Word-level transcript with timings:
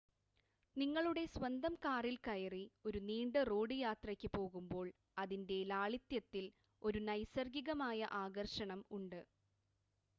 നിങ്ങളുടെ 0.75 1.23
സ്വന്തം 1.33 1.73
കാറിൽ 1.83 2.15
കയറി 2.19 2.63
ഒരു 2.85 2.99
നീണ്ട 3.09 3.43
റോഡ് 3.49 3.75
യാത്രയ്ക്ക് 3.79 4.29
പോകുമ്പോൾ 4.37 4.87
അതിൻ്റെ 5.17 5.57
ലാളിത്യത്തിൽ 5.69 6.47
ഒരു 6.81 7.01
നൈസർഗികമായ 7.09 8.01
ആകർഷണം 8.23 8.81
ഉണ്ട് 8.99 9.21